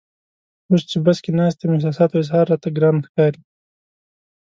[0.69, 3.41] اوس چې بس کې ناست یم احساساتو اظهار راته ګران ښکاري.